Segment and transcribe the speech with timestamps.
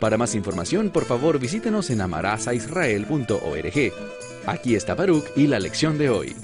[0.00, 3.92] Para más información, por favor visítenos en amarazaisrael.org.
[4.46, 6.34] Aquí está Baruch y la lección de hoy.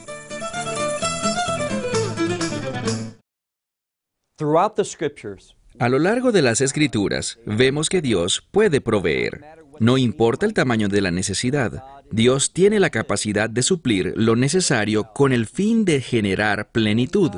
[5.78, 9.42] A lo largo de las escrituras, vemos que Dios puede proveer.
[9.80, 15.12] No importa el tamaño de la necesidad, Dios tiene la capacidad de suplir lo necesario
[15.14, 17.30] con el fin de generar plenitud.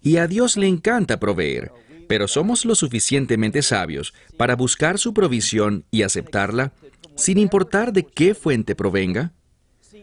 [0.00, 1.70] Y a Dios le encanta proveer
[2.10, 6.72] pero somos lo suficientemente sabios para buscar su provisión y aceptarla,
[7.14, 9.32] sin importar de qué fuente provenga.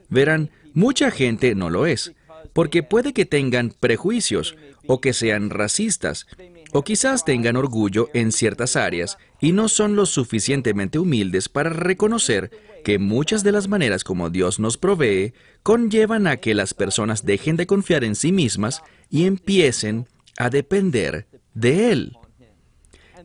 [0.07, 2.13] Verán, mucha gente no lo es,
[2.53, 4.55] porque puede que tengan prejuicios
[4.87, 6.27] o que sean racistas,
[6.71, 12.51] o quizás tengan orgullo en ciertas áreas y no son lo suficientemente humildes para reconocer
[12.85, 17.57] que muchas de las maneras como Dios nos provee conllevan a que las personas dejen
[17.57, 21.27] de confiar en sí mismas y empiecen a depender
[21.59, 22.17] de Él.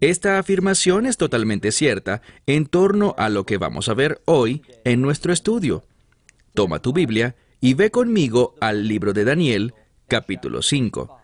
[0.00, 5.00] Esta afirmación es totalmente cierta en torno a lo que vamos a ver hoy en
[5.00, 5.84] nuestro estudio.
[6.54, 9.74] Toma tu Biblia y ve conmigo al libro de Daniel,
[10.08, 11.20] capítulo 5.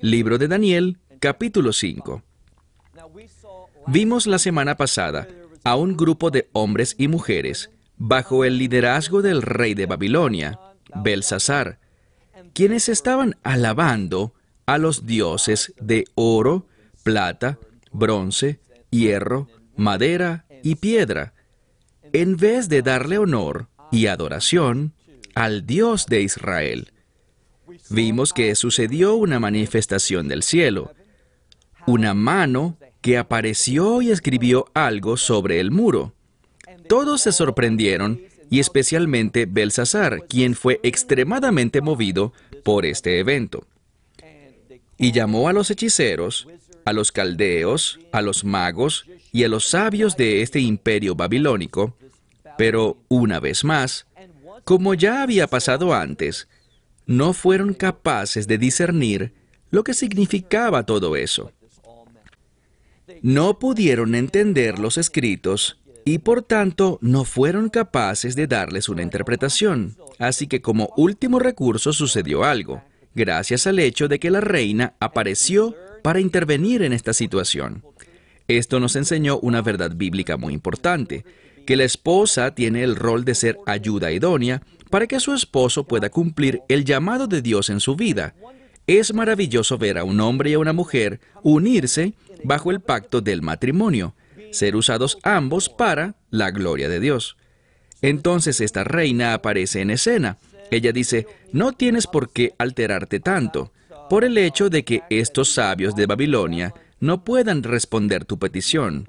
[0.00, 2.22] Libro de Daniel, capítulo 5.
[3.88, 5.28] Vimos la semana pasada
[5.64, 10.58] a un grupo de hombres y mujeres bajo el liderazgo del rey de Babilonia,
[10.94, 11.78] Belsasar,
[12.54, 14.32] quienes estaban alabando
[14.66, 16.66] a los dioses de oro,
[17.02, 17.58] plata,
[17.92, 21.34] bronce, hierro, madera y piedra,
[22.12, 24.94] en vez de darle honor y adoración
[25.34, 26.92] al Dios de Israel.
[27.90, 30.94] Vimos que sucedió una manifestación del cielo,
[31.86, 36.14] una mano que apareció y escribió algo sobre el muro.
[36.88, 38.20] Todos se sorprendieron,
[38.50, 42.32] y especialmente Belsasar, quien fue extremadamente movido
[42.62, 43.66] por este evento.
[44.98, 46.46] Y llamó a los hechiceros,
[46.84, 51.96] a los caldeos, a los magos y a los sabios de este imperio babilónico,
[52.56, 54.06] pero una vez más,
[54.64, 56.48] como ya había pasado antes,
[57.06, 59.34] no fueron capaces de discernir
[59.70, 61.52] lo que significaba todo eso.
[63.22, 69.96] No pudieron entender los escritos y por tanto no fueron capaces de darles una interpretación.
[70.18, 72.82] Así que como último recurso sucedió algo
[73.14, 77.82] gracias al hecho de que la reina apareció para intervenir en esta situación.
[78.46, 81.24] Esto nos enseñó una verdad bíblica muy importante,
[81.66, 86.10] que la esposa tiene el rol de ser ayuda idónea para que su esposo pueda
[86.10, 88.34] cumplir el llamado de Dios en su vida.
[88.86, 92.12] Es maravilloso ver a un hombre y a una mujer unirse
[92.44, 94.14] bajo el pacto del matrimonio,
[94.50, 97.36] ser usados ambos para la gloria de Dios.
[98.02, 100.36] Entonces esta reina aparece en escena
[100.70, 103.72] ella dice, no tienes por qué alterarte tanto
[104.08, 109.08] por el hecho de que estos sabios de Babilonia no puedan responder tu petición,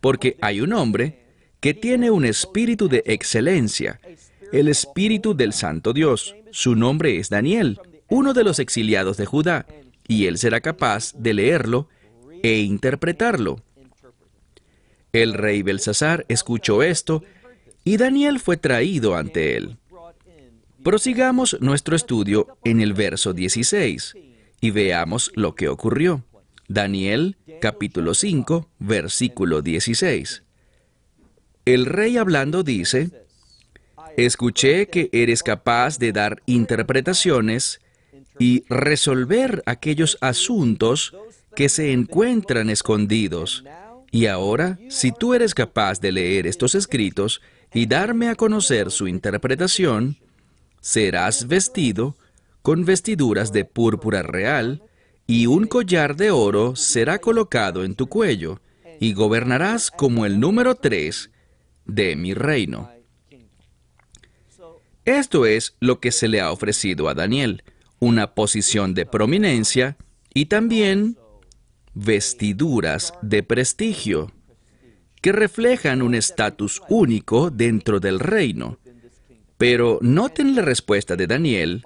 [0.00, 1.22] porque hay un hombre
[1.60, 4.00] que tiene un espíritu de excelencia,
[4.52, 6.34] el espíritu del Santo Dios.
[6.50, 9.66] Su nombre es Daniel, uno de los exiliados de Judá,
[10.08, 11.88] y él será capaz de leerlo
[12.42, 13.62] e interpretarlo.
[15.12, 17.22] El rey Belsasar escuchó esto,
[17.84, 19.76] y Daniel fue traído ante él.
[20.82, 24.14] Prosigamos nuestro estudio en el verso 16
[24.60, 26.24] y veamos lo que ocurrió.
[26.68, 30.42] Daniel capítulo 5, versículo 16.
[31.66, 33.10] El rey hablando dice,
[34.16, 37.80] Escuché que eres capaz de dar interpretaciones
[38.38, 41.14] y resolver aquellos asuntos
[41.54, 43.64] que se encuentran escondidos.
[44.10, 47.40] Y ahora, si tú eres capaz de leer estos escritos
[47.72, 50.18] y darme a conocer su interpretación,
[50.82, 52.16] serás vestido
[52.60, 54.82] con vestiduras de púrpura real,
[55.26, 58.60] y un collar de oro será colocado en tu cuello,
[59.00, 61.30] y gobernarás como el número tres
[61.86, 62.90] de mi reino.
[65.04, 67.64] Esto es lo que se le ha ofrecido a Daniel,
[67.98, 69.96] una posición de prominencia
[70.34, 71.16] y también
[71.94, 74.32] vestiduras de prestigio,
[75.20, 78.78] que reflejan un estatus único dentro del reino.
[79.62, 81.84] Pero noten la respuesta de Daniel,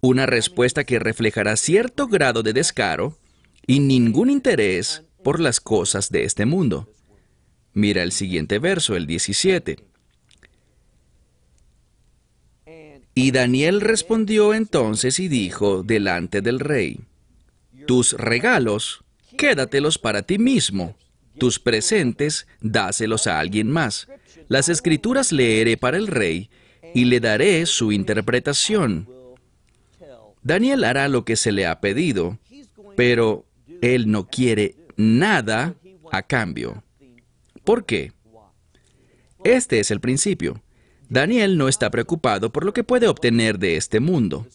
[0.00, 3.18] una respuesta que reflejará cierto grado de descaro
[3.66, 6.88] y ningún interés por las cosas de este mundo.
[7.72, 9.78] Mira el siguiente verso, el 17.
[13.16, 17.00] Y Daniel respondió entonces y dijo delante del rey,
[17.88, 19.02] Tus regalos,
[19.36, 20.96] quédatelos para ti mismo,
[21.38, 24.06] tus presentes, dáselos a alguien más.
[24.46, 26.50] Las escrituras leeré para el rey
[26.94, 29.08] y le daré su interpretación.
[30.42, 32.38] Daniel hará lo que se le ha pedido,
[32.96, 33.46] pero
[33.80, 35.74] él no quiere nada
[36.10, 36.82] a cambio.
[37.64, 38.12] ¿Por qué?
[39.44, 40.62] Este es el principio.
[41.08, 44.46] Daniel no está preocupado por lo que puede obtener de este mundo.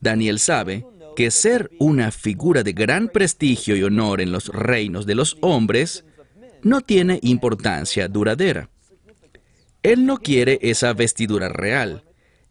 [0.00, 0.84] Daniel sabe
[1.16, 6.04] que ser una figura de gran prestigio y honor en los reinos de los hombres
[6.62, 8.68] no tiene importancia duradera.
[9.86, 12.02] Él no quiere esa vestidura real.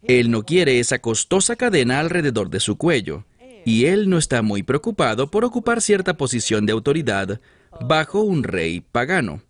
[0.02, 3.26] Él no quiere esa costosa cadena alrededor de su cuello.
[3.66, 7.38] Y él no está muy preocupado por ocupar cierta posición de autoridad
[7.82, 9.42] bajo un rey pagano.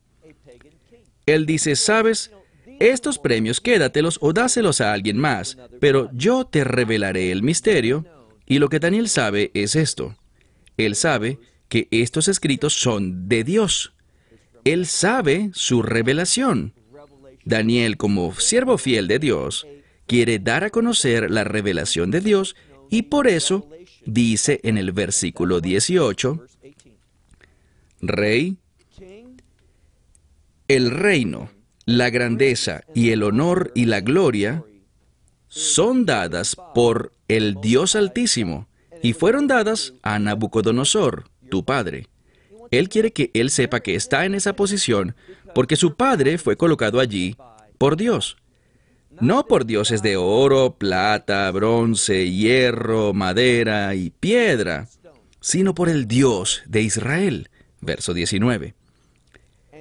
[1.26, 2.32] Él dice, sabes,
[2.80, 8.04] estos premios quédatelos o dáselos a alguien más, pero yo te revelaré el misterio.
[8.46, 10.16] Y lo que Daniel sabe es esto.
[10.76, 11.38] Él sabe
[11.68, 13.92] que estos escritos son de Dios.
[14.64, 16.74] Él sabe su revelación.
[17.46, 19.66] Daniel, como siervo fiel de Dios,
[20.06, 22.56] quiere dar a conocer la revelación de Dios
[22.90, 23.70] y por eso
[24.04, 26.44] dice en el versículo 18,
[28.02, 28.58] Rey,
[30.68, 31.50] el reino
[31.86, 34.64] la grandeza y el honor y la gloria
[35.46, 38.66] son dadas por el Dios Altísimo
[39.04, 42.08] y fueron dadas a Nabucodonosor, tu padre.
[42.72, 45.14] Él quiere que él sepa que está en esa posición
[45.56, 47.34] porque su padre fue colocado allí
[47.78, 48.36] por Dios.
[49.22, 54.86] No por dioses de oro, plata, bronce, hierro, madera y piedra,
[55.40, 57.48] sino por el Dios de Israel.
[57.80, 58.74] Verso 19.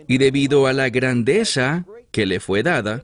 [0.07, 3.03] Y debido a la grandeza que le fue dada,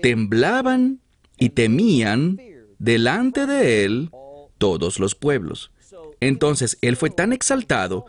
[0.00, 1.00] temblaban
[1.36, 2.40] y temían
[2.78, 4.10] delante de él
[4.56, 5.72] todos los pueblos.
[6.20, 8.06] Entonces él fue tan exaltado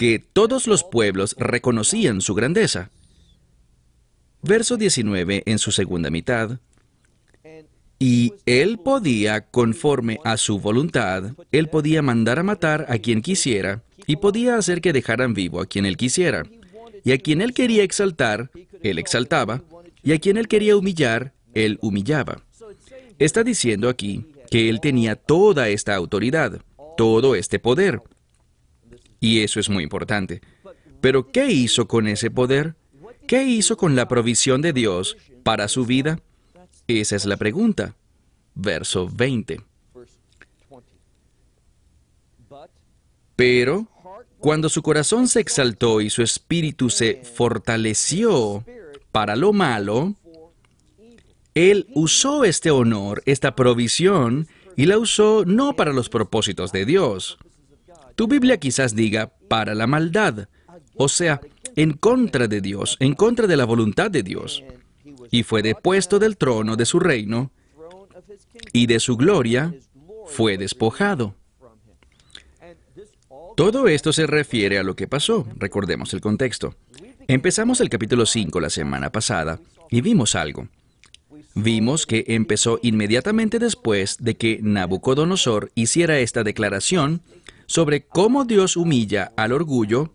[0.00, 2.88] que todos los pueblos reconocían su grandeza.
[4.40, 6.58] Verso 19 en su segunda mitad.
[7.98, 13.82] Y él podía, conforme a su voluntad, él podía mandar a matar a quien quisiera
[14.06, 16.44] y podía hacer que dejaran vivo a quien él quisiera.
[17.04, 18.50] Y a quien él quería exaltar,
[18.82, 19.62] él exaltaba,
[20.02, 22.42] y a quien él quería humillar, él humillaba.
[23.18, 26.62] Está diciendo aquí que él tenía toda esta autoridad,
[26.96, 28.00] todo este poder.
[29.20, 30.40] Y eso es muy importante.
[31.00, 32.74] Pero ¿qué hizo con ese poder?
[33.26, 36.18] ¿Qué hizo con la provisión de Dios para su vida?
[36.88, 37.94] Esa es la pregunta.
[38.54, 39.60] Verso 20.
[43.36, 43.86] Pero
[44.38, 48.64] cuando su corazón se exaltó y su espíritu se fortaleció
[49.12, 50.14] para lo malo,
[51.54, 57.38] él usó este honor, esta provisión, y la usó no para los propósitos de Dios.
[58.20, 60.46] Tu Biblia quizás diga para la maldad,
[60.94, 61.40] o sea,
[61.74, 64.62] en contra de Dios, en contra de la voluntad de Dios.
[65.30, 67.50] Y fue depuesto del trono de su reino,
[68.74, 69.74] y de su gloria
[70.26, 71.34] fue despojado.
[73.56, 75.48] Todo esto se refiere a lo que pasó.
[75.56, 76.74] Recordemos el contexto.
[77.26, 79.60] Empezamos el capítulo 5 la semana pasada
[79.90, 80.68] y vimos algo.
[81.54, 87.22] Vimos que empezó inmediatamente después de que Nabucodonosor hiciera esta declaración
[87.70, 90.12] sobre cómo Dios humilla al orgullo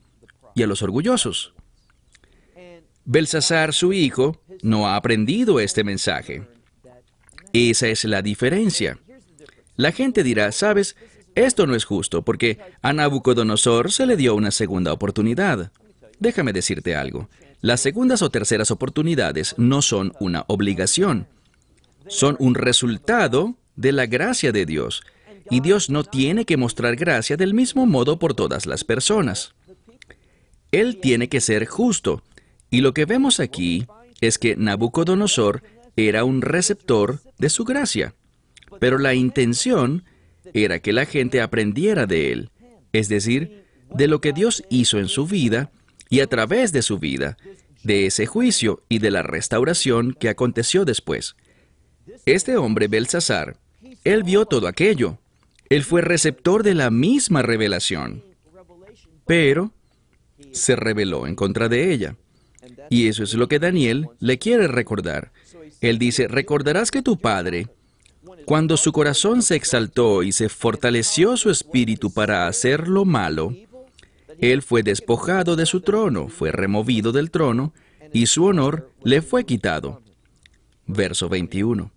[0.56, 1.54] y a los orgullosos.
[3.06, 6.46] Belsasar, su hijo, no ha aprendido este mensaje.
[7.54, 9.00] Esa es la diferencia.
[9.78, 10.98] La gente dirá, sabes,
[11.34, 15.72] esto no es justo porque a Nabucodonosor se le dio una segunda oportunidad.
[16.20, 17.30] Déjame decirte algo.
[17.62, 21.30] Las segundas o terceras oportunidades no son una obligación.
[22.08, 25.04] Son un resultado de la gracia de Dios.
[25.50, 29.54] Y Dios no tiene que mostrar gracia del mismo modo por todas las personas.
[30.72, 32.24] Él tiene que ser justo.
[32.70, 33.86] Y lo que vemos aquí
[34.22, 35.64] es que Nabucodonosor
[35.96, 38.16] era un receptor de su gracia.
[38.80, 40.04] Pero la intención
[40.54, 42.50] era que la gente aprendiera de él,
[42.92, 45.72] es decir, de lo que Dios hizo en su vida
[46.10, 47.38] y a través de su vida,
[47.84, 51.36] de ese juicio y de la restauración que aconteció después.
[52.26, 53.58] Este hombre, Belsasar,
[54.04, 55.20] él vio todo aquello.
[55.70, 58.24] Él fue receptor de la misma revelación,
[59.26, 59.72] pero
[60.52, 62.16] se rebeló en contra de ella.
[62.90, 65.32] Y eso es lo que Daniel le quiere recordar.
[65.82, 67.68] Él dice, recordarás que tu padre
[68.46, 73.56] cuando su corazón se exaltó y se fortaleció su espíritu para hacer lo malo,
[74.40, 77.74] él fue despojado de su trono, fue removido del trono,
[78.14, 80.02] y su honor le fue quitado.
[80.86, 81.92] Verso 21.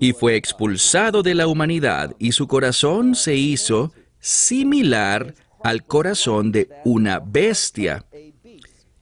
[0.00, 6.68] Y fue expulsado de la humanidad, y su corazón se hizo similar al corazón de
[6.84, 8.04] una bestia.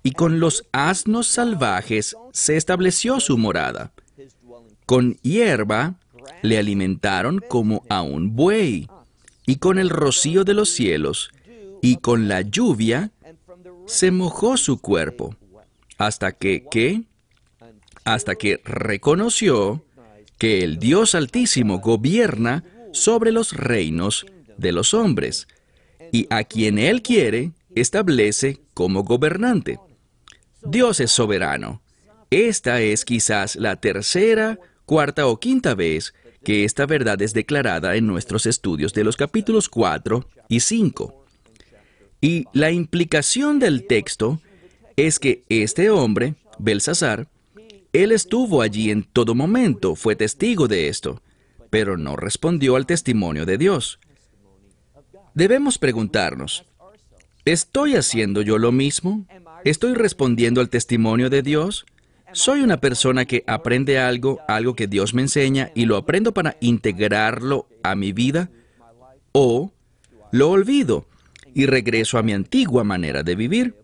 [0.03, 3.93] Y con los asnos salvajes se estableció su morada.
[4.87, 5.95] Con hierba
[6.43, 8.89] le alimentaron como a un buey,
[9.47, 11.31] y con el rocío de los cielos,
[11.81, 13.11] y con la lluvia,
[13.87, 15.37] se mojó su cuerpo,
[15.99, 17.03] hasta que, ¿qué?
[18.05, 19.85] Hasta que reconoció
[20.45, 24.27] que el Dios Altísimo gobierna sobre los reinos
[24.59, 25.49] de los hombres,
[26.13, 29.79] y a quien Él quiere, establece como gobernante.
[30.61, 31.81] Dios es soberano.
[32.29, 36.13] Esta es quizás la tercera, cuarta o quinta vez
[36.45, 41.25] que esta verdad es declarada en nuestros estudios de los capítulos 4 y 5.
[42.21, 44.43] Y la implicación del texto
[44.97, 47.29] es que este hombre, Belsasar,
[47.95, 51.23] él estuvo allí en todo momento, fue testigo de esto,
[51.71, 54.01] pero no respondió al testimonio de Dios.
[55.33, 56.67] Debemos preguntarnos,
[57.45, 59.27] ¿estoy haciendo yo lo mismo?
[59.65, 61.87] ¿Estoy respondiendo al testimonio de Dios?
[62.33, 66.57] ¿Soy una persona que aprende algo, algo que Dios me enseña, y lo aprendo para
[66.61, 68.51] integrarlo a mi vida?
[69.31, 69.73] ¿O
[70.33, 71.07] lo olvido
[71.55, 73.77] y regreso a mi antigua manera de vivir?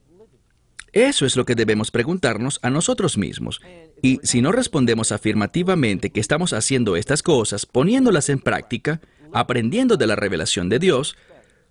[0.93, 3.61] Eso es lo que debemos preguntarnos a nosotros mismos.
[4.02, 9.00] Y si no respondemos afirmativamente que estamos haciendo estas cosas, poniéndolas en práctica,
[9.33, 11.16] aprendiendo de la revelación de Dios,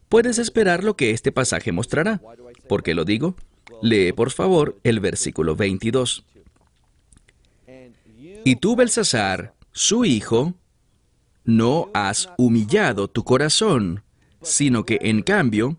[0.10, 2.22] puedes esperar lo que este pasaje mostrará.
[2.68, 3.36] ¿Por qué lo digo?
[3.82, 6.24] Lee, por favor, el versículo 22.
[8.46, 10.54] Y tú, Belsasar, su hijo,
[11.44, 14.04] no has humillado tu corazón,
[14.42, 15.78] sino que en cambio,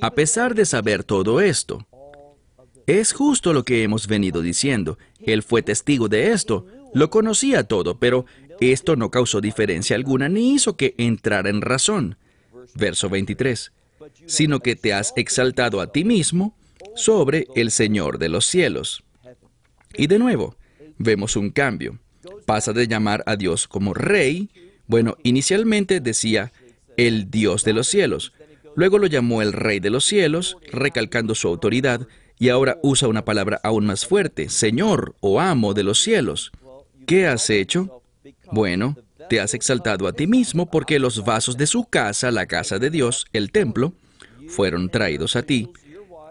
[0.00, 1.86] a pesar de saber todo esto,
[2.86, 4.98] es justo lo que hemos venido diciendo.
[5.20, 8.26] Él fue testigo de esto, lo conocía todo, pero
[8.60, 12.16] esto no causó diferencia alguna ni hizo que entrara en razón.
[12.74, 13.72] Verso 23.
[14.26, 16.56] Sino que te has exaltado a ti mismo
[16.94, 19.02] sobre el Señor de los cielos.
[19.94, 20.56] Y de nuevo,
[20.98, 21.98] vemos un cambio.
[22.44, 24.50] Pasa de llamar a Dios como rey,
[24.86, 26.52] bueno, inicialmente decía
[26.96, 28.32] el Dios de los cielos,
[28.74, 32.06] luego lo llamó el rey de los cielos, recalcando su autoridad,
[32.38, 36.52] y ahora usa una palabra aún más fuerte, Señor o amo de los cielos.
[37.06, 38.02] ¿Qué has hecho?
[38.50, 38.96] Bueno,
[39.28, 42.90] te has exaltado a ti mismo porque los vasos de su casa, la casa de
[42.90, 43.92] Dios, el templo,
[44.48, 45.70] fueron traídos a ti,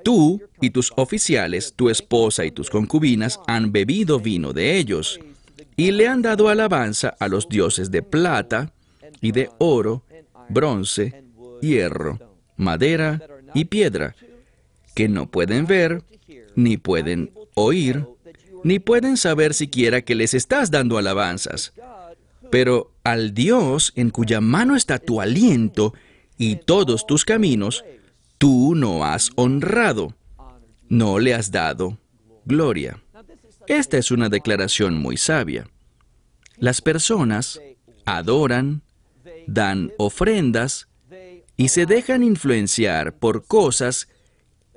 [0.06, 5.20] Tú y tus oficiales, tu esposa y tus concubinas han bebido vino de ellos,
[5.76, 8.72] y le han dado alabanza a los dioses de plata
[9.20, 10.04] y de oro,
[10.48, 11.24] bronce,
[11.60, 12.20] hierro,
[12.56, 13.20] madera
[13.56, 14.16] y piedra,
[14.96, 16.04] que no pueden ver,
[16.56, 18.08] ni pueden oír,
[18.64, 21.74] ni pueden saber siquiera que les estás dando alabanzas.
[22.50, 25.94] Pero al Dios en cuya mano está tu aliento
[26.38, 27.84] y todos tus caminos,
[28.40, 30.16] tú no has honrado,
[30.90, 32.00] no le has dado
[32.46, 33.02] gloria.
[33.68, 35.68] Esta es una declaración muy sabia.
[36.58, 37.60] Las personas
[38.06, 38.82] adoran,
[39.48, 40.88] dan ofrendas
[41.58, 44.08] y se dejan influenciar por cosas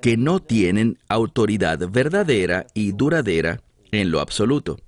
[0.01, 4.79] que no tienen autoridad verdadera y duradera en lo absoluto.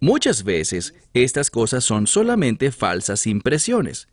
[0.00, 4.08] Muchas veces estas cosas son solamente falsas impresiones.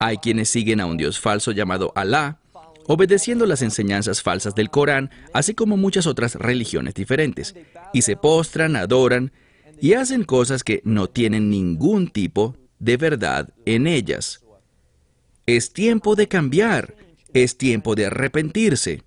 [0.00, 2.38] Hay quienes siguen a un Dios falso llamado Alá,
[2.86, 7.54] obedeciendo las enseñanzas falsas del Corán, así como muchas otras religiones diferentes,
[7.92, 9.32] y se postran, adoran
[9.80, 14.42] y hacen cosas que no tienen ningún tipo de verdad en ellas.
[15.46, 16.94] Es tiempo de cambiar,
[17.34, 19.02] es tiempo de arrepentirse.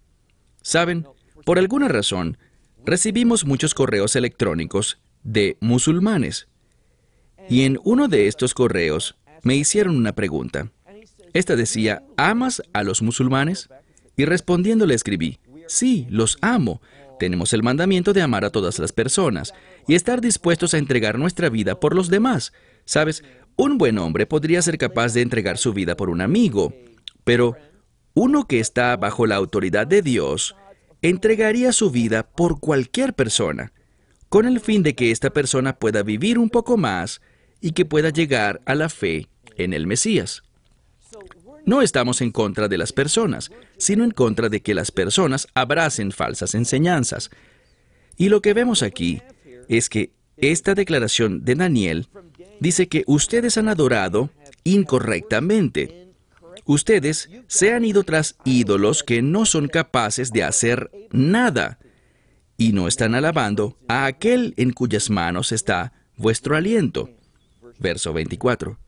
[0.62, 1.06] Saben,
[1.46, 2.38] por alguna razón,
[2.86, 6.48] recibimos muchos correos electrónicos de musulmanes.
[7.50, 10.72] Y en uno de estos correos me hicieron una pregunta.
[11.34, 13.70] Esta decía, ¿amas a los musulmanes?
[14.16, 16.82] Y respondiendo le escribí, sí, los amo.
[17.20, 19.54] Tenemos el mandamiento de amar a todas las personas
[19.88, 22.52] y estar dispuestos a entregar nuestra vida por los demás.
[22.86, 23.24] Sabes,
[23.56, 26.74] un buen hombre podría ser capaz de entregar su vida por un amigo,
[27.24, 27.56] pero
[28.14, 30.56] uno que está bajo la autoridad de Dios
[31.02, 33.74] entregaría su vida por cualquier persona,
[34.30, 37.22] con el fin de que esta persona pueda vivir un poco más
[37.60, 39.28] y que pueda llegar a la fe
[39.58, 40.44] en el Mesías.
[41.66, 46.12] No estamos en contra de las personas, sino en contra de que las personas abracen
[46.12, 47.30] falsas enseñanzas.
[48.18, 49.22] Y lo que vemos aquí
[49.70, 52.08] es que esta declaración de Daniel
[52.60, 54.32] dice que ustedes han adorado
[54.64, 56.11] incorrectamente.
[56.72, 61.80] Ustedes se han ido tras ídolos que no son capaces de hacer nada
[62.56, 67.10] y no están alabando a aquel en cuyas manos está vuestro aliento.
[67.78, 68.80] Verso 24.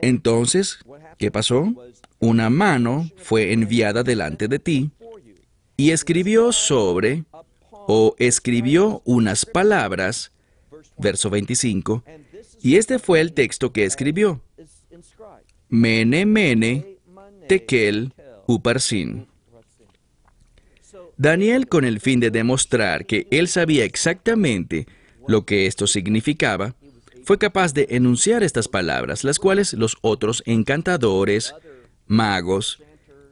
[0.00, 0.78] Entonces,
[1.18, 1.74] ¿qué pasó?
[2.18, 4.90] Una mano fue enviada delante de ti
[5.76, 7.24] y escribió sobre
[7.70, 10.32] o escribió unas palabras,
[10.96, 12.02] verso 25,
[12.62, 14.40] y este fue el texto que escribió.
[15.68, 16.98] Mene, mene,
[17.48, 18.12] tekel,
[18.46, 19.26] uparsin.
[21.16, 24.86] Daniel, con el fin de demostrar que él sabía exactamente
[25.28, 26.74] lo que esto significaba,
[27.24, 31.54] fue capaz de enunciar estas palabras, las cuales los otros encantadores,
[32.06, 32.82] magos,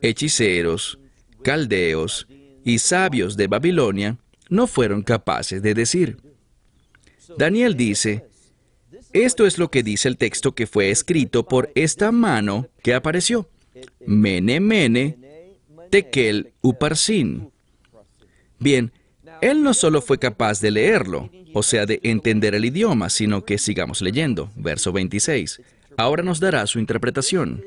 [0.00, 0.98] hechiceros,
[1.42, 2.26] caldeos
[2.64, 4.16] y sabios de Babilonia
[4.48, 6.18] no fueron capaces de decir.
[7.36, 8.26] Daniel dice,
[9.12, 13.48] esto es lo que dice el texto que fue escrito por esta mano que apareció.
[14.06, 15.18] Mene, mene,
[15.90, 17.50] tekel, uparsin.
[18.58, 18.92] Bien,
[19.40, 23.58] él no solo fue capaz de leerlo, o sea, de entender el idioma, sino que
[23.58, 24.50] sigamos leyendo.
[24.56, 25.60] Verso 26.
[25.96, 27.64] Ahora nos dará su interpretación.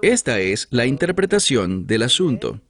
[0.00, 2.60] Esta es la interpretación del asunto.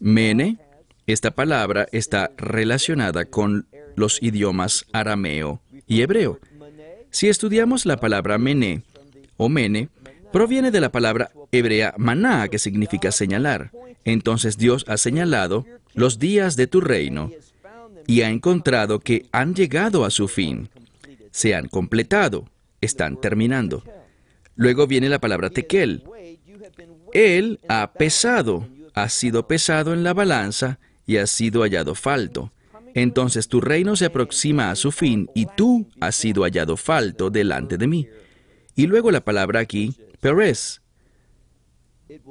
[0.00, 0.58] Mene,
[1.06, 6.38] esta palabra está relacionada con los idiomas arameo y hebreo.
[7.10, 8.82] Si estudiamos la palabra mene
[9.36, 9.88] o mene,
[10.32, 13.70] proviene de la palabra hebrea maná, que significa señalar.
[14.04, 17.30] Entonces Dios ha señalado los días de tu reino
[18.06, 20.68] y ha encontrado que han llegado a su fin,
[21.30, 22.48] se han completado,
[22.80, 23.82] están terminando.
[24.56, 26.02] Luego viene la palabra tekel.
[27.12, 32.52] Él ha pesado, ha sido pesado en la balanza y ha sido hallado falto.
[33.02, 37.78] Entonces tu reino se aproxima a su fin y tú has sido hallado falto delante
[37.78, 38.08] de mí.
[38.74, 40.80] Y luego la palabra aquí, peres,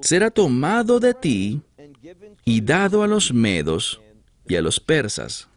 [0.02, 1.62] será tomado de ti
[2.44, 4.02] y dado a los medos
[4.48, 5.48] y a los persas.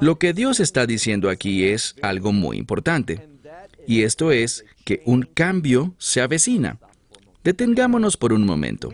[0.00, 3.26] Lo que Dios está diciendo aquí es algo muy importante,
[3.86, 6.78] y esto es que un cambio se avecina.
[7.42, 8.92] Detengámonos por un momento.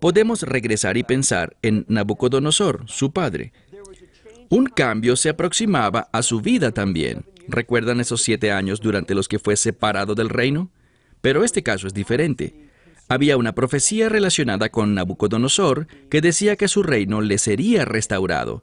[0.00, 3.52] Podemos regresar y pensar en Nabucodonosor, su padre.
[4.52, 7.24] Un cambio se aproximaba a su vida también.
[7.48, 10.70] ¿Recuerdan esos siete años durante los que fue separado del reino?
[11.22, 12.68] Pero este caso es diferente.
[13.08, 18.62] Había una profecía relacionada con Nabucodonosor que decía que su reino le sería restaurado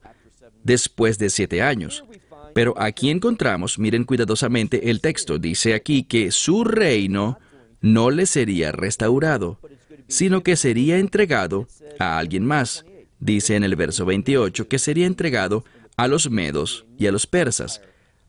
[0.64, 2.06] después de siete años.
[2.54, 7.40] Pero aquí encontramos, miren cuidadosamente el texto, dice aquí que su reino
[7.82, 9.60] no le sería restaurado,
[10.08, 12.86] sino que sería entregado a alguien más.
[13.20, 15.66] Dice en el verso 28 que sería entregado
[16.00, 17.82] a los medos y a los persas.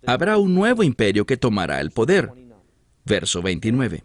[0.05, 2.33] Habrá un nuevo imperio que tomará el poder.
[3.07, 4.03] Verso 29.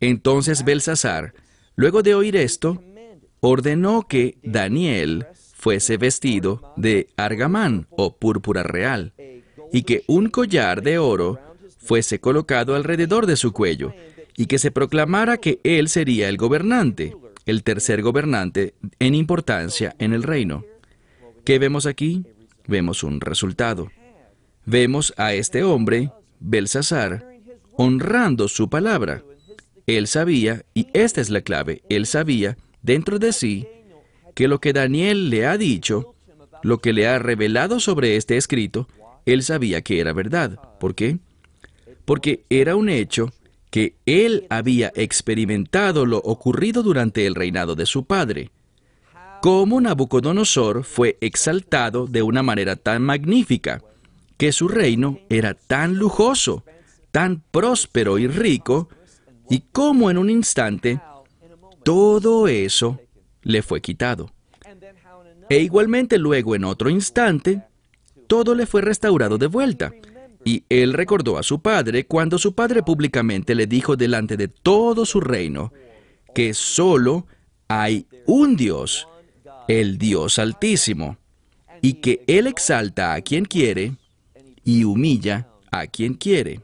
[0.00, 1.32] Entonces Belsasar,
[1.74, 2.82] luego de oír esto,
[3.40, 9.14] ordenó que Daniel fuese vestido de argamán o púrpura real,
[9.72, 11.40] y que un collar de oro
[11.78, 13.94] fuese colocado alrededor de su cuello,
[14.36, 20.12] y que se proclamara que él sería el gobernante, el tercer gobernante en importancia en
[20.12, 20.64] el reino.
[21.44, 22.26] ¿Qué vemos aquí?
[22.66, 23.90] Vemos un resultado.
[24.64, 27.26] Vemos a este hombre, Belsasar,
[27.76, 29.22] honrando su palabra.
[29.86, 33.66] Él sabía, y esta es la clave, él sabía dentro de sí
[34.34, 36.14] que lo que Daniel le ha dicho,
[36.62, 38.88] lo que le ha revelado sobre este escrito,
[39.26, 40.58] él sabía que era verdad.
[40.78, 41.18] ¿Por qué?
[42.04, 43.32] Porque era un hecho
[43.70, 48.50] que él había experimentado lo ocurrido durante el reinado de su padre.
[49.42, 53.82] Cómo Nabucodonosor fue exaltado de una manera tan magnífica,
[54.36, 56.62] que su reino era tan lujoso,
[57.10, 58.88] tan próspero y rico,
[59.50, 61.00] y cómo en un instante
[61.82, 63.00] todo eso
[63.42, 64.30] le fue quitado.
[65.50, 67.64] E igualmente luego en otro instante,
[68.28, 69.92] todo le fue restaurado de vuelta.
[70.44, 75.04] Y él recordó a su padre cuando su padre públicamente le dijo delante de todo
[75.04, 75.72] su reino
[76.32, 77.26] que solo
[77.66, 79.08] hay un Dios,
[79.68, 81.16] el Dios altísimo,
[81.80, 83.96] y que él exalta a quien quiere
[84.64, 86.60] y humilla a quien quiere.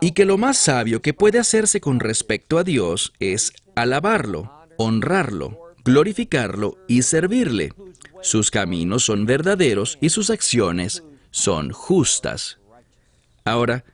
[0.00, 5.74] Y que lo más sabio que puede hacerse con respecto a Dios es alabarlo honrarlo,
[5.84, 7.74] glorificarlo y servirle.
[8.22, 12.58] Sus caminos son verdaderos y sus acciones son justas.
[13.44, 13.84] Ahora,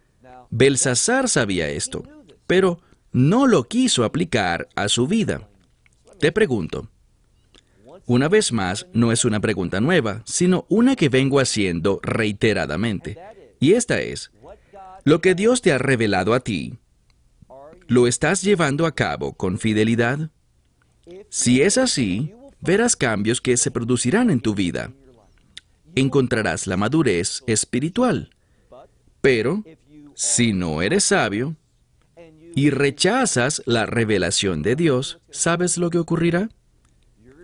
[0.51, 2.05] Belsasar sabía esto,
[2.47, 5.49] pero no lo quiso aplicar a su vida.
[6.21, 6.89] Te pregunto,
[8.07, 13.19] una vez más, no es una pregunta nueva, sino una que vengo haciendo reiteradamente.
[13.61, 14.31] Y esta es,
[15.05, 16.79] lo que Dios te ha revelado a ti,
[17.89, 20.31] ¿Lo estás llevando a cabo con fidelidad?
[21.29, 24.93] Si es así, verás cambios que se producirán en tu vida.
[25.95, 28.31] Encontrarás la madurez espiritual.
[29.21, 29.63] Pero,
[30.15, 31.55] si no eres sabio
[32.57, 36.49] y rechazas la revelación de Dios, ¿sabes lo que ocurrirá?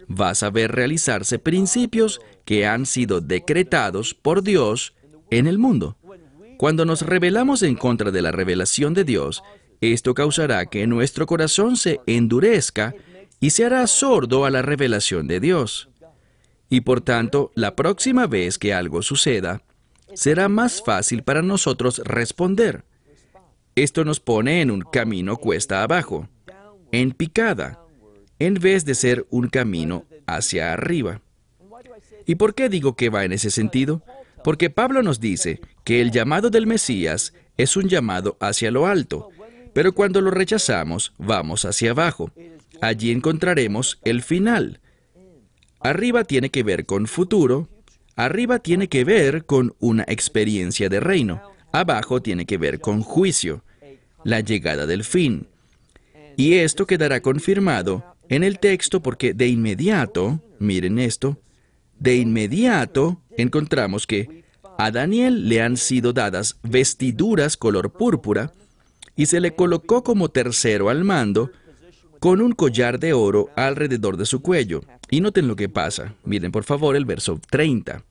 [0.09, 4.95] Vas a ver realizarse principios que han sido decretados por Dios
[5.31, 5.97] en el mundo.
[6.59, 9.43] Cuando nos rebelamos en contra de la revelación de Dios,
[9.81, 12.95] esto causará que nuestro corazón se endurezca
[13.41, 15.89] y se hará sordo a la revelación de Dios.
[16.69, 19.63] Y por tanto, la próxima vez que algo suceda,
[20.15, 22.85] será más fácil para nosotros responder.
[23.75, 26.29] Esto nos pone en un camino cuesta abajo,
[26.93, 27.81] en picada,
[28.47, 31.21] en vez de ser un camino hacia arriba.
[32.27, 34.03] ¿Y por qué digo que va en ese sentido?
[34.43, 39.29] Porque Pablo nos dice que el llamado del Mesías es un llamado hacia lo alto,
[39.73, 42.33] pero cuando lo rechazamos, vamos hacia abajo.
[42.81, 44.81] Allí encontraremos el final.
[45.79, 47.69] Arriba tiene que ver con futuro,
[48.17, 53.63] arriba tiene que ver con una experiencia de reino, abajo tiene que ver con juicio,
[54.25, 55.47] la llegada del fin.
[56.37, 61.39] Y esto quedará confirmado en el texto porque de inmediato, miren esto,
[61.99, 64.45] de inmediato encontramos que
[64.79, 68.55] a Daniel le han sido dadas vestiduras color púrpura
[69.17, 71.51] y se le colocó como tercero al mando
[72.21, 74.83] con un collar de oro alrededor de su cuello.
[75.11, 76.15] Y noten lo que pasa.
[76.25, 78.03] Miren por favor el verso 30.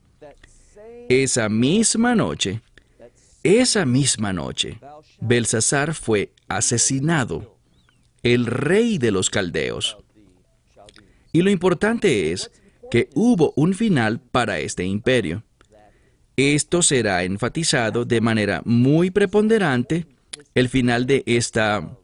[1.10, 2.62] Esa misma noche,
[3.42, 4.80] esa misma noche,
[5.20, 7.58] Belsasar fue asesinado,
[8.22, 9.98] el rey de los caldeos.
[11.32, 12.52] Y lo importante es
[12.90, 15.44] que hubo un final para este imperio.
[16.36, 20.08] Esto será enfatizado de manera muy preponderante
[20.56, 21.98] el final de esta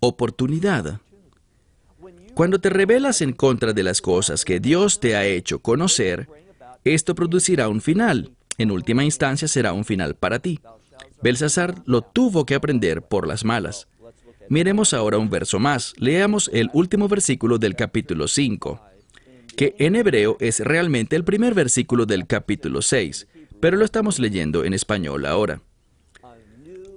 [0.00, 1.00] oportunidad.
[2.34, 6.28] Cuando te rebelas en contra de las cosas que Dios te ha hecho conocer,
[6.84, 8.32] esto producirá un final.
[8.58, 10.60] En última instancia será un final para ti.
[11.22, 13.86] Belsasar lo tuvo que aprender por las malas.
[14.52, 15.94] Miremos ahora un verso más.
[15.96, 18.82] Leamos el último versículo del capítulo 5,
[19.56, 23.28] que en hebreo es realmente el primer versículo del capítulo 6,
[23.60, 25.62] pero lo estamos leyendo en español ahora.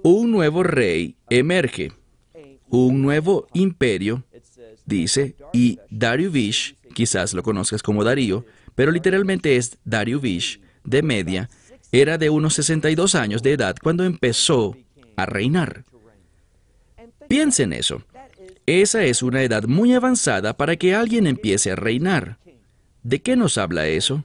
[0.02, 1.92] Un nuevo rey emerge,
[2.68, 4.22] un nuevo imperio,
[4.84, 11.48] dice, y Dariuvish, quizás lo conozcas como Darío, pero literalmente es Dariuvish, de Media,
[11.90, 14.76] era de unos 62 años de edad cuando empezó
[15.16, 15.86] a reinar.
[17.28, 18.02] Piensa en eso.
[18.66, 22.38] Esa es una edad muy avanzada para que alguien empiece a reinar.
[23.02, 24.24] ¿De qué nos habla eso?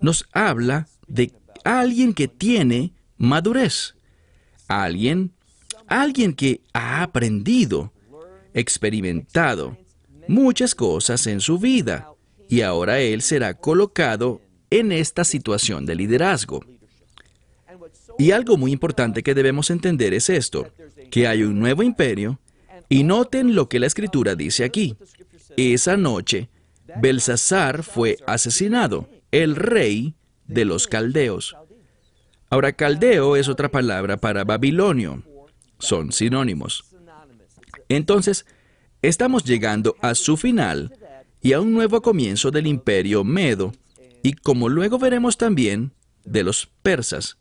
[0.00, 1.32] Nos habla de
[1.64, 3.94] alguien que tiene madurez.
[4.68, 5.32] Alguien,
[5.88, 7.92] alguien que ha aprendido,
[8.54, 9.76] experimentado
[10.28, 12.08] muchas cosas en su vida
[12.48, 16.64] y ahora él será colocado en esta situación de liderazgo.
[18.18, 20.68] Y algo muy importante que debemos entender es esto
[21.10, 22.40] que hay un nuevo imperio,
[22.88, 24.96] y noten lo que la escritura dice aquí.
[25.56, 26.48] Esa noche,
[27.00, 30.14] Belsasar fue asesinado, el rey
[30.46, 31.56] de los caldeos.
[32.48, 35.22] Ahora, caldeo es otra palabra para babilonio.
[35.78, 36.84] Son sinónimos.
[37.88, 38.44] Entonces,
[39.02, 40.92] estamos llegando a su final
[41.40, 43.72] y a un nuevo comienzo del imperio medo,
[44.22, 45.92] y como luego veremos también,
[46.24, 47.38] de los persas.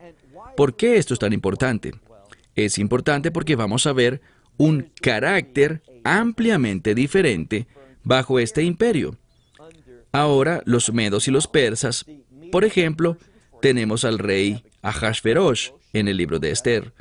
[0.56, 1.94] ¿Por qué esto es tan importante?
[2.66, 4.22] Es importante porque vamos a ver
[4.58, 7.68] un carácter ampliamente diferente
[8.04, 9.16] bajo este imperio.
[10.12, 12.06] Ahora, los medos y los persas,
[12.52, 13.18] por ejemplo,
[13.62, 16.94] tenemos al rey Ahasverosh en el libro de Esther,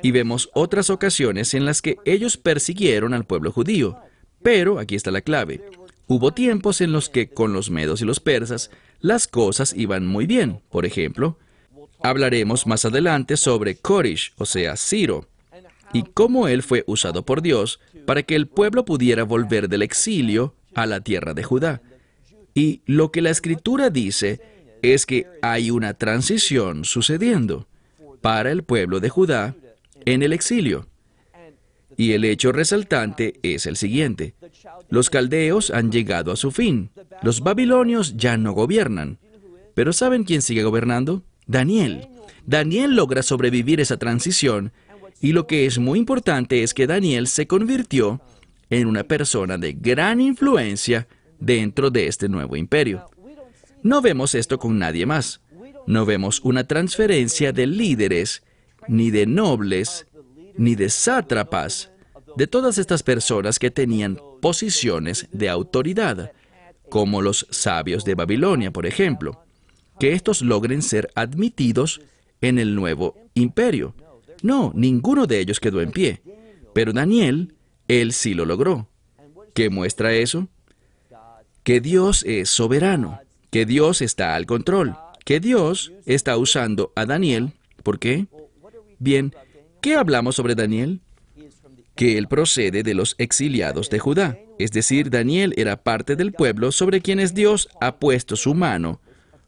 [0.00, 3.98] y vemos otras ocasiones en las que ellos persiguieron al pueblo judío.
[4.44, 5.60] Pero aquí está la clave.
[6.06, 10.26] Hubo tiempos en los que con los medos y los persas las cosas iban muy
[10.26, 10.60] bien.
[10.70, 11.38] Por ejemplo,
[12.04, 15.26] Hablaremos más adelante sobre Korish, o sea, Ciro,
[15.94, 20.54] y cómo él fue usado por Dios para que el pueblo pudiera volver del exilio
[20.74, 21.80] a la tierra de Judá.
[22.52, 24.42] Y lo que la escritura dice
[24.82, 27.66] es que hay una transición sucediendo
[28.20, 29.54] para el pueblo de Judá
[30.04, 30.86] en el exilio.
[31.96, 34.34] Y el hecho resaltante es el siguiente.
[34.90, 36.90] Los caldeos han llegado a su fin.
[37.22, 39.16] Los babilonios ya no gobiernan.
[39.72, 41.22] Pero ¿saben quién sigue gobernando?
[41.46, 42.08] Daniel.
[42.46, 44.72] Daniel logra sobrevivir esa transición
[45.20, 48.20] y lo que es muy importante es que Daniel se convirtió
[48.70, 51.06] en una persona de gran influencia
[51.38, 53.08] dentro de este nuevo imperio.
[53.82, 55.40] No vemos esto con nadie más.
[55.86, 58.42] No vemos una transferencia de líderes,
[58.88, 60.06] ni de nobles,
[60.56, 61.90] ni de sátrapas,
[62.36, 66.32] de todas estas personas que tenían posiciones de autoridad,
[66.88, 69.43] como los sabios de Babilonia, por ejemplo,
[69.98, 72.00] que estos logren ser admitidos
[72.40, 73.94] en el nuevo imperio.
[74.42, 76.20] No, ninguno de ellos quedó en pie,
[76.74, 77.54] pero Daniel,
[77.88, 78.88] él sí lo logró.
[79.54, 80.48] ¿Qué muestra eso?
[81.62, 87.52] Que Dios es soberano, que Dios está al control, que Dios está usando a Daniel.
[87.82, 88.26] ¿Por qué?
[88.98, 89.34] Bien,
[89.80, 91.00] ¿qué hablamos sobre Daniel?
[91.94, 94.38] Que él procede de los exiliados de Judá.
[94.58, 99.00] Es decir, Daniel era parte del pueblo sobre quienes Dios ha puesto su mano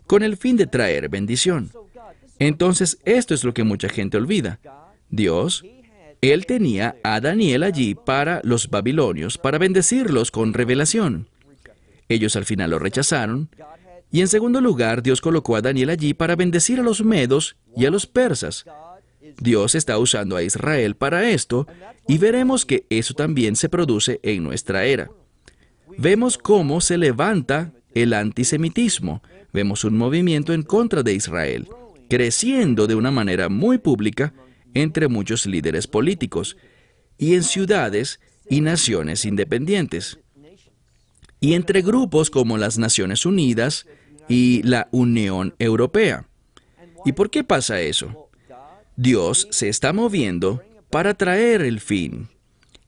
[0.06, 1.70] con el fin de traer bendición.
[2.38, 4.60] Entonces, esto es lo que mucha gente olvida.
[5.08, 5.64] Dios,
[6.20, 11.28] Él tenía a Daniel allí para los babilonios, para bendecirlos con revelación.
[12.08, 13.48] Ellos al final lo rechazaron.
[14.10, 17.86] Y en segundo lugar, Dios colocó a Daniel allí para bendecir a los medos y
[17.86, 18.64] a los persas.
[19.38, 21.66] Dios está usando a Israel para esto
[22.06, 25.10] y veremos que eso también se produce en nuestra era.
[25.98, 29.22] Vemos cómo se levanta el antisemitismo,
[29.56, 31.66] vemos un movimiento en contra de Israel,
[32.10, 34.34] creciendo de una manera muy pública
[34.74, 36.58] entre muchos líderes políticos
[37.16, 40.18] y en ciudades y naciones independientes,
[41.40, 43.86] y entre grupos como las Naciones Unidas
[44.28, 46.28] y la Unión Europea.
[47.06, 48.28] ¿Y por qué pasa eso?
[48.94, 52.28] Dios se está moviendo para traer el fin.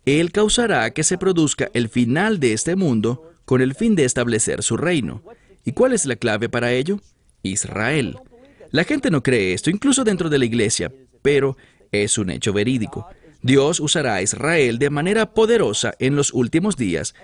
[0.04, 4.62] Él causará que se produzca el final de este mundo con el fin de establecer
[4.62, 5.22] su reino.
[5.68, 6.98] ¿Y cuál es la clave para ello?
[7.42, 8.16] Israel.
[8.70, 11.59] La gente no cree esto, incluso dentro de la iglesia, pero
[11.92, 13.07] es un hecho verídico.
[13.42, 17.14] Dios usará a Israel de manera poderosa en los últimos días,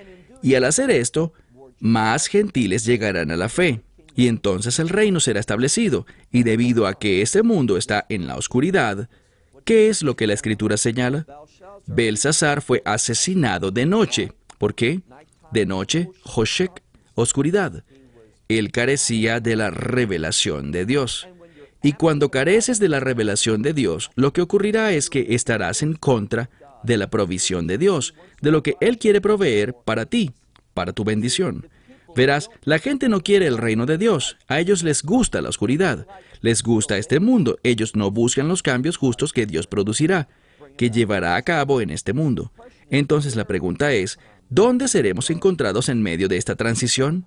[0.42, 1.33] y al hacer esto,
[1.80, 3.80] más gentiles llegarán a la fe,
[4.14, 8.37] y entonces el reino será establecido, y debido a que este mundo está en la
[8.37, 9.09] oscuridad,
[9.64, 11.26] ¿qué es lo que la escritura señala?
[11.87, 14.33] Belsasar fue asesinado de noche.
[14.59, 15.00] ¿Por qué?
[15.50, 16.83] De noche, Hoshek,
[17.14, 17.83] oscuridad.
[18.48, 21.28] Él carecía de la revelación de Dios.
[21.83, 25.94] Y cuando careces de la revelación de Dios, lo que ocurrirá es que estarás en
[25.94, 26.50] contra
[26.83, 30.33] de la provisión de Dios, de lo que Él quiere proveer para ti,
[30.72, 31.68] para tu bendición.
[32.14, 36.07] Verás, la gente no quiere el reino de Dios, a ellos les gusta la oscuridad,
[36.42, 40.28] les gusta este mundo, ellos no buscan los cambios justos que Dios producirá,
[40.76, 42.52] que llevará a cabo en este mundo.
[42.90, 47.26] Entonces la pregunta es, ¿dónde seremos encontrados en medio de esta transición?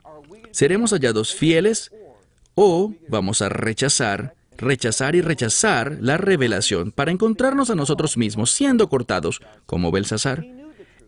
[0.51, 1.91] ¿Seremos hallados fieles
[2.55, 8.89] o vamos a rechazar rechazar y rechazar la revelación para encontrarnos a nosotros mismos siendo
[8.89, 10.45] cortados como Belsasar.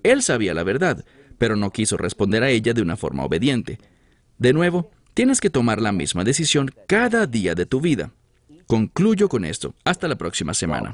[0.04, 1.04] Él sabía la verdad,
[1.38, 3.80] pero no quiso responder a ella de una forma obediente.
[4.38, 8.12] De nuevo, tienes que tomar la misma decisión cada día de tu vida.
[8.68, 9.74] Concluyo con esto.
[9.84, 10.94] Hasta la próxima semana.